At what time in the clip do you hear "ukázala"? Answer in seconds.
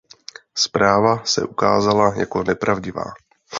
1.45-2.13